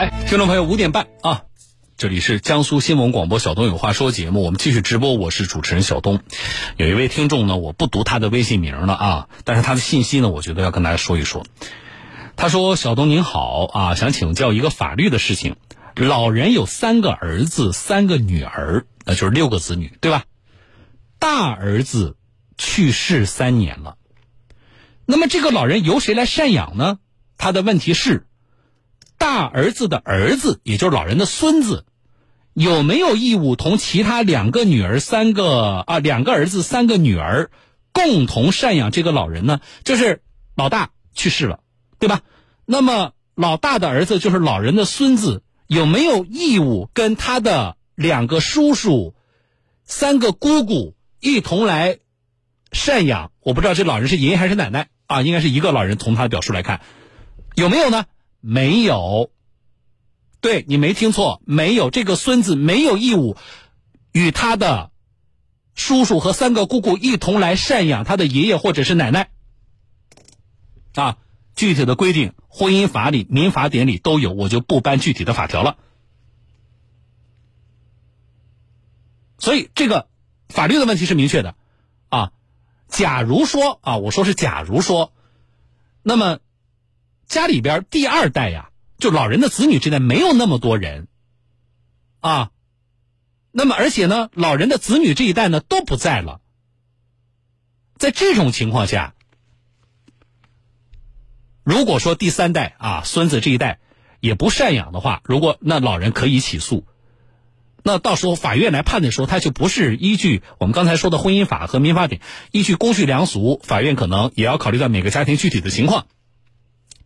[0.00, 1.42] 哎，听众朋友，五点半啊，
[1.98, 6.20] 这里是江苏新闻广播小东有话说节目，我们继续直播，我是主持人小东。
[6.78, 11.44] 有一位听众呢，我不读他的微信名了啊，但是他的信息呢，我觉得要跟大家说一说。
[12.34, 15.56] 他说：“小东您好啊，想请教一个法律的事情。
[15.96, 20.24] 老人有三个儿子，三个女儿，那就是六个子女，对吧？
[21.18, 22.16] 大儿子
[22.56, 23.96] 去世三年了，
[25.04, 26.98] 那么这个老人由谁来赡养呢？
[27.36, 28.26] 他的问题是。”
[29.20, 31.84] 大儿子的儿子，也就是老人的孙子，
[32.54, 37.50] 有没有义务同其他两个女儿、三个啊两个儿子、三个女儿
[37.92, 39.60] 共同赡养这个老人呢？
[39.84, 40.22] 就是
[40.56, 41.60] 老大去世了，
[41.98, 42.22] 对吧？
[42.64, 49.14] 那么老大的儿子就是老人的孙子，有没有义务跟他的两个叔叔、
[49.84, 51.98] 三个姑姑一同来
[52.72, 53.32] 赡养？
[53.40, 55.20] 我不知道这老人是爷爷还是奶奶啊？
[55.20, 55.98] 应该是一个老人。
[55.98, 56.80] 从他的表述来看，
[57.54, 58.06] 有没有呢？
[58.40, 59.30] 没有，
[60.40, 63.36] 对你没听错，没有这个孙子没有义务
[64.12, 64.90] 与他的
[65.74, 69.30] 叔叔和三个姑姑一同来赡养他的爷爷或者是奶奶。
[70.94, 71.18] 啊，
[71.54, 75.76] 具体的规定，婚姻法里、民法典里都有，我就不搬具体的法条了。
[79.38, 80.08] 所以这个
[80.48, 81.54] 法律的问题是明确的，
[82.08, 82.32] 啊，
[82.88, 85.12] 假如说啊，我说是假如说，
[86.02, 86.38] 那么。
[87.30, 91.06] 家里边第二代呀，就老人的子女之间没有那么多人，
[92.18, 92.50] 啊，
[93.52, 96.40] 那么而且呢，老人的子女这一代呢都不在了，
[97.96, 99.14] 在这种情况下，
[101.62, 103.78] 如果说第三代啊孙子这一代
[104.18, 106.84] 也不赡养的话，如果那老人可以起诉，
[107.84, 112.20] 那到时候法院来判的时候，他就不是依据我们刚才说的婚姻法和民法典，
[112.50, 116.08] 依据公序良俗，法院可能也要考虑到每个家庭具体的情况。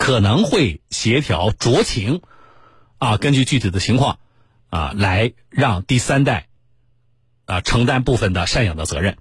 [0.00, 2.22] 可能会协调酌情，
[2.96, 4.18] 啊，根据具体的情况，
[4.70, 6.48] 啊，来让第三代，
[7.44, 9.18] 啊，承担部分的赡养的责任，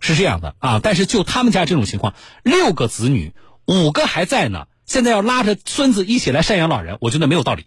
[0.00, 0.80] 是这样的啊。
[0.82, 2.12] 但是就他们家这种情况，
[2.42, 3.34] 六个子女，
[3.66, 7.66] 五个还在呢，现在要拉着孙子一起来赡养老人，我觉得没有道理。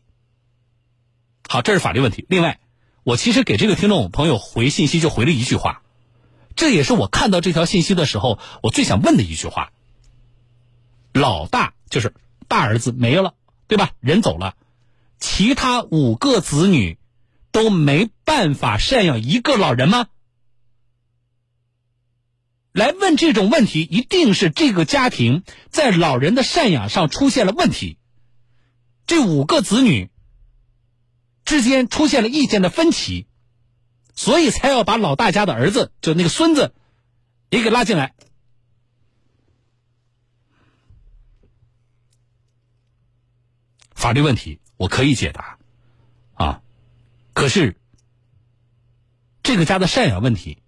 [1.47, 2.25] 好，这是法律问题。
[2.27, 2.59] 另外，
[3.03, 5.81] 我其实给这个听众朋友回信息就回了一句话，
[6.57, 9.71] 这也是我看到这条信息的时候，我最想问的一句话。
[11.13, 12.13] 老大就是。
[12.49, 13.35] 大儿子没了，
[13.67, 13.91] 对吧？
[14.01, 14.55] 人走了，
[15.19, 16.97] 其他五个子女
[17.51, 20.07] 都没办法赡养一个老人吗？
[22.71, 27.97] 来问这种问题，一定是这个家庭在老人的赡养上出现了问题，
[29.07, 30.09] 这五个子女
[31.45, 33.25] 之间出现了意见的分歧，
[34.15, 36.73] 所以才要把老大家的儿子，就那个孙子，
[37.49, 38.13] 也给拉进来。
[43.99, 45.57] 法律问题我可以解答，
[46.35, 46.61] 啊，
[47.33, 47.75] 可是
[49.43, 50.59] 这个家的赡养问题，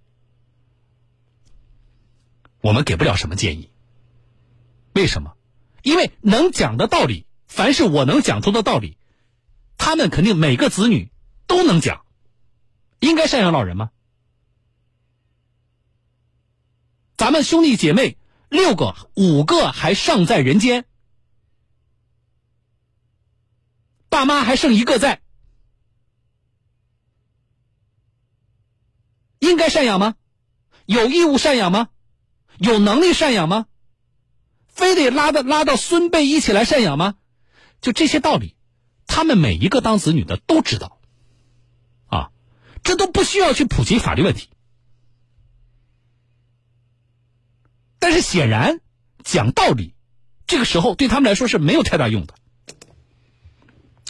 [2.59, 3.71] 我们给不了什么建议。
[4.93, 5.37] 为什么？
[5.81, 8.97] 因为能讲的道理，凡是我能讲出的道理，
[9.77, 11.09] 他们肯定每个子女
[11.47, 12.05] 都能讲。
[12.99, 13.91] 应该赡养老人吗？
[17.15, 18.17] 咱们兄弟姐妹
[18.49, 20.85] 六个，五个还尚在人间。
[24.11, 25.21] 爸妈还剩一个在，
[29.39, 30.15] 应该赡养吗？
[30.85, 31.87] 有义务赡养吗？
[32.57, 33.67] 有能力赡养吗？
[34.67, 37.15] 非得拉到拉到孙辈一起来赡养吗？
[37.79, 38.57] 就这些道理，
[39.07, 40.99] 他们每一个当子女的都知道，
[42.07, 42.31] 啊，
[42.83, 44.49] 这都不需要去普及法律问题。
[47.97, 48.81] 但是显然
[49.23, 49.95] 讲道理，
[50.47, 52.35] 这个时候对他们来说是没有太大用的。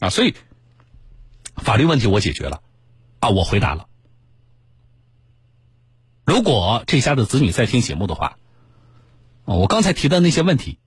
[0.01, 0.33] 啊，所以
[1.57, 2.63] 法律问题我解决了，
[3.19, 3.85] 啊，我回答了。
[6.25, 8.37] 如果这家的子女在听节目的话，
[9.45, 10.79] 我刚才提的那些问题，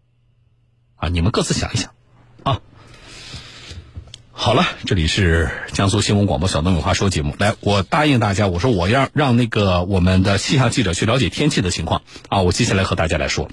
[0.96, 1.94] 啊，你们各自想一想，
[2.42, 2.60] 啊。
[4.32, 7.36] 好了，这里是江苏新闻广播小东有话说节目。
[7.38, 12.42] 来，我答应大家，我说我要让那个我们的气象记者去了解天气的情况啊。
[12.42, 13.48] 我接下来和大家来说，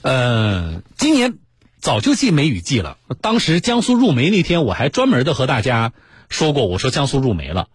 [0.00, 1.38] 呃，今年。
[1.86, 2.98] 早就进梅雨季了。
[3.20, 5.92] 当时江苏入梅那天，我还专门的和大家
[6.28, 7.68] 说过，我说江苏入梅了，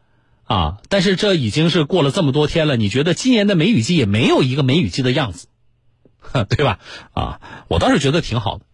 [0.44, 0.80] 啊！
[0.90, 5.48] 但是这已经是过了这么多天了，你觉得今年的梅雨季也没有一个梅雨季的样子，
[6.50, 6.80] 对吧？
[7.14, 8.66] 啊，我倒是觉得挺好的。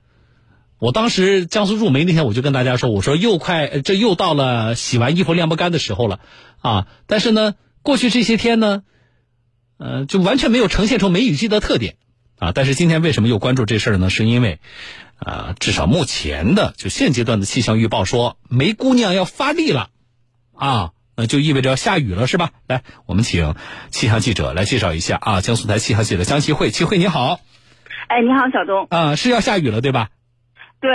[0.79, 6.19] 我当时江苏入梅那天，我就跟大家说，我说又快，这又到了洗完衣服晾不干的时候了，
[6.61, 6.87] 啊！
[7.05, 7.53] 但是呢，
[7.83, 8.81] 过去这些天呢，
[9.77, 11.97] 呃，就完全没有呈现出梅雨季的特点，
[12.39, 12.53] 啊！
[12.55, 14.09] 但是今天为什么又关注这事儿呢？
[14.09, 14.59] 是因为。
[15.19, 19.89] 呃，至少目前的就现阶段的气象预报说，梅姑娘要发力了，
[20.55, 22.51] 啊，那就意味着要下雨了，是吧？
[22.67, 23.55] 来，我们请
[23.89, 27.39] 气象记者来介绍一下啊，江苏台气象记者江齐慧，齐慧你好。
[28.07, 28.87] 哎，你好，小东。
[28.89, 30.09] 啊，是要下雨了，对吧？
[30.79, 30.89] 对。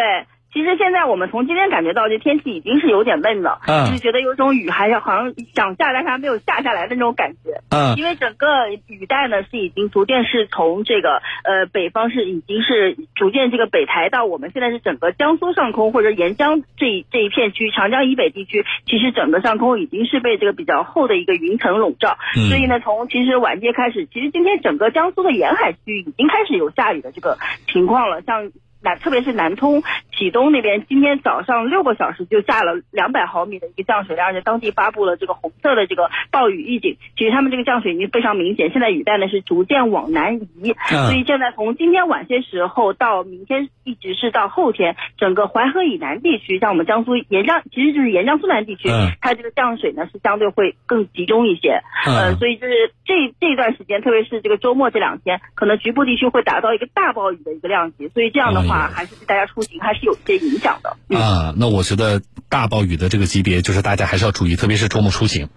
[0.53, 22.19] 其实现在我们从今天感觉到，这天气已经是有点闷了，嗯，就是觉得有种雨还要好像想下，但是还没有下下来的那种感觉，嗯，因为整个雨带呢是已经逐渐是从这个呃北方是已经是逐渐这个北抬到我们现在是整个江苏上空或者沿江这这一片区长江以北地区，其实整个上空已经是被这个比较厚的一个云层笼罩，
[22.51, 27.39] 所以呢，从其实晚间开始，其实今天整个江苏的沿海区域已经开始有下雨的这个
[27.73, 28.53] 情况了，像。
[28.83, 29.83] 南特别是南通
[30.17, 36.97] 启东那边，今天早上六个小时就下了两百毫米的一个降水量，而且当地发布了这个红色的这个暴雨预警。
[37.17, 48.89] 其实他们这个降水已经非常明显，现在雨带呢是逐渐往南移，所以现在从今天晚些时候到明天，一直是到后天，整个淮河以南地区，像我们江苏沿江，其实就是沿江苏南地区，
[49.21, 51.81] 它这个降水呢是相对会更集中一些。
[52.05, 58.72] 呃，所以就是这这段时间，特别是这个周末这两天，可能局部地区会达到一个大暴雨的一个量级，所以这样的话。
[58.73, 61.55] 啊，还是对大家出行还是有一些影响的啊。
[61.57, 65.49] 那我觉得大暴雨的这个级别，就是大家还是要注意，特别是周末出行。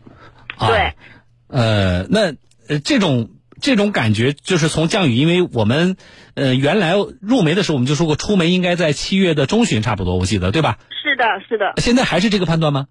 [0.60, 0.94] 对，
[1.48, 2.34] 呃，那
[2.68, 5.98] 呃这种这种感觉，就是从降雨，因为我们
[6.34, 10.78] 呃原来入梅的时候，我们就说过出梅应该在七月的中旬差不多，我记得对吧？
[11.04, 11.74] 是的，是的。
[11.78, 12.88] 现在还是这个判断吗？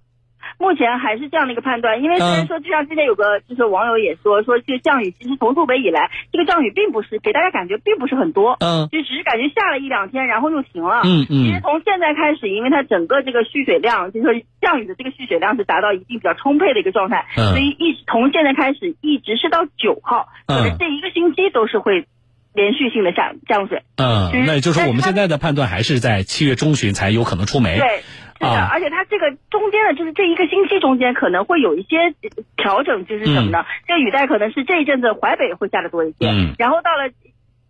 [0.59, 11.45] 目前还是这样的一个判断，因为虽然说，就像之前有个就是网友也说，说这个降雨其实从入北以来，这个降雨并不是给大家感觉并不是很多，嗯，就只是感觉下了一两天，然后又停了，嗯嗯。
[11.45, 22.06] 其实从现在开始，因为它整个这个蓄水量，就是说降雨的这个蓄水量是达到一定比较充沛的一个状态，嗯，所以一从现在开始一直是到九号，可能这一个星期都是会
[22.55, 28.03] 连续性的下降水，嗯，那也就是说我们现在的判断还是在七月中旬才有可能出梅，对。
[28.38, 32.14] 是的，而且它这个中间的，就是这一个星期中间可能会有一些
[32.56, 33.64] 调整，就是什么呢？
[33.86, 37.10] 这个雨带可能是这一阵子淮北会下的多一些，嗯然后到了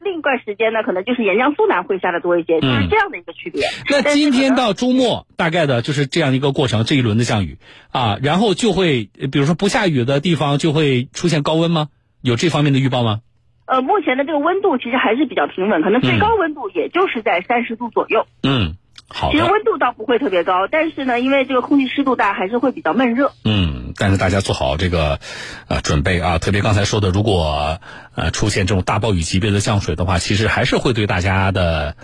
[0.00, 3.62] 另一段时间呢，可能就是沿江苏南会下的多一些，就是这样的一个区别。
[3.90, 7.58] 那今天到周末大概的就是这样一个过程，这一轮的降雨
[7.93, 11.88] 啊，然后就会比如说不下雨的地方就会出现高温吗？
[12.22, 13.20] 有这方面的预报吗？
[13.66, 18.26] 呃，目前的这个温度其实还是比较平稳，可能最高温度也就是在三十度左右。
[18.43, 18.76] 嗯。
[19.31, 23.31] 其实温度倒不会特别高，但是呢，因为这个空气湿度大，还是会比较闷热。
[23.44, 25.20] 嗯，但是大家做好这个
[25.69, 27.78] 呃准备啊，特别刚才说的，如果
[28.16, 31.96] 呃出现这种大暴雨级别的降水的话，其实还是会对大家的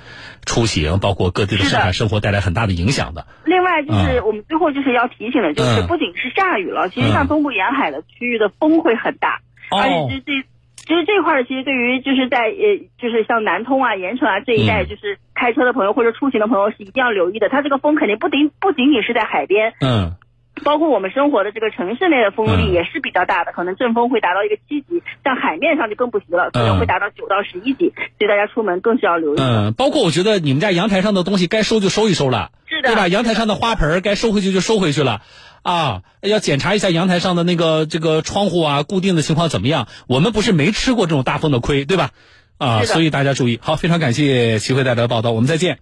[0.46, 3.26] 出行，包括各地的生产生活带来很大的影响的。
[3.44, 9.40] 另外就是我们最后就是要提醒的，就是不仅是下雨了，其实像东部沿海的区域的风会很大，
[9.70, 10.46] 而且这这。
[10.86, 12.64] 其实这块儿，其实对于就是在呃，
[12.98, 17.48] 就是像南通啊、盐城啊这一带，就是开车的朋友或者出行的朋友是一定要留意的。
[17.48, 20.16] 它这个风肯定不仅不仅仅是在海边，嗯，
[20.64, 29.38] 包括我们生活的这个城市内的风力也是比较大的，可能阵风会达到一个七级，像海面上就更不行了，可能会达到九到十一级，所以大家出门更是要留意。
[29.40, 33.06] 嗯，包括我觉得你们家阳台上的东西该收就收一收了，是的，对吧？
[33.06, 35.20] 阳台上的花盆该收回去就收回去了。
[35.62, 39.88] 啊，要检查一下阳台上的那个这个窗户啊，固定的情况怎么样？
[40.06, 42.10] 我们不是没吃过这种大风的亏，对吧？
[42.58, 43.58] 啊，所以大家注意。
[43.62, 45.78] 好，非常感谢齐慧带来的报道，我们再见。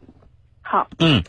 [0.63, 1.25] 好，嗯，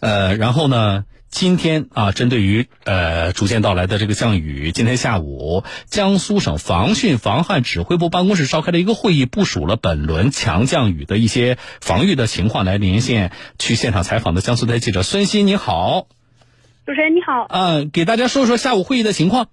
[0.00, 16.06] 呃，然后呢，今天啊，针对于呃逐渐到来的这个降雨，今天下午江苏省防汛防旱指挥部办公室召开了一个会议，部署了本轮强降雨的一些防御的情况，来连线去现场采访的江苏台记者孙鑫，你好。
[16.88, 19.48] 主持人你好，嗯，给大家说说下午会议的情况。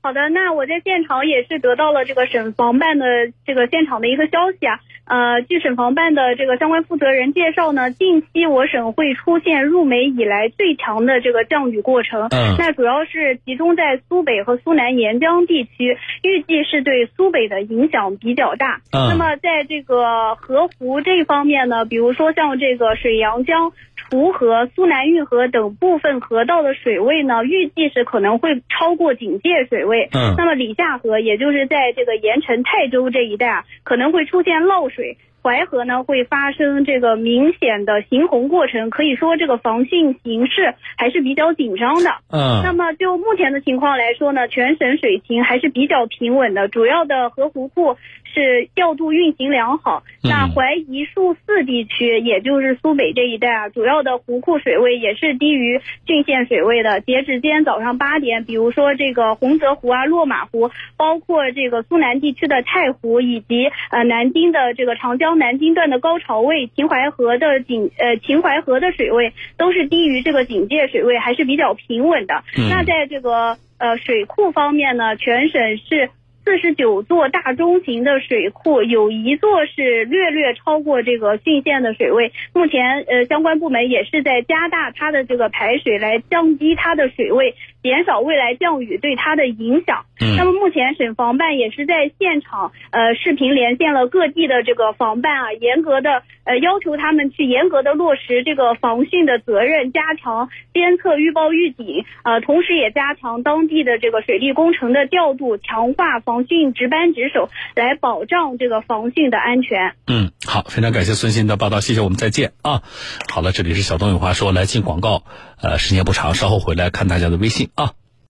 [0.00, 3.04] 好的，那我在现场也是得到了这个省防办的
[3.44, 4.80] 这个现场的一个消息啊。
[5.04, 12.28] 呃，据省防办的这个相关负责人介绍呢，近期我省会出现入梅以来最强的这个降雨过程。
[12.30, 18.80] 嗯，那主要是集中在苏北和苏南沿江地区，预计是对苏北的影响比较大。
[18.92, 23.72] 嗯，那么在这个河湖这方面呢，比如说像这个水阳江。
[24.10, 30.08] 湖河、苏南运河等部分河道的水位呢，预计是可能会超过警戒水位。
[30.12, 35.16] 嗯，那么里下河，也就是在这个盐城、泰州这一带啊，可能会出现涝水。
[35.42, 42.10] 淮河呢会发生这个明显的行洪过程，可以说这个防汛形势还是比较紧张的。
[42.30, 47.96] 嗯，那么就目前的情况来说呢，全省水情还是比较平稳的，主要的河湖库。
[48.34, 50.02] 是调度运行良好。
[50.22, 57.00] 那淮宜数四地区，也就是苏北这一带啊，主要的湖库水位也是低于郡县水位的。
[57.00, 65.20] 截止今天早上八点，比如说这个洪泽湖啊、落马湖，包括这个苏南地区的太湖以及呃南京的这个长江。
[65.30, 72.42] 江南京段的高潮位，秦淮河的警呃秦淮河的水位都是低于这个警戒水位，还是比较平稳的。
[72.68, 76.10] 那在这个呃水库方面呢，全省是。
[76.44, 82.32] 四十九座大中型的水库，有一座是略略超过这个汛限的水位。
[82.54, 90.06] 目前，呃，相关部门也是在加大它的这个排水，来降低它的水位，减少未来降雨对它的影响。
[90.36, 106.29] 那么，目前省防办也是在现场，呃，视频连线了各地的这个防办啊，严格的呃要求他们去严格的落实这个防汛的责任，加强监测、预报、预警，呃，同时也加强当地的这个水利工程的调度，强化防。
[106.30, 109.96] 防汛值班值守，来保障这个防汛的安全。
[110.06, 112.82] 嗯，好，非常感谢孙鑫的报道，谢谢，我们再见啊。
[113.28, 115.24] 好了，这里是小东有话说，来进广告，
[115.60, 117.94] 呃，时间不长，稍后回来看大家的微信啊。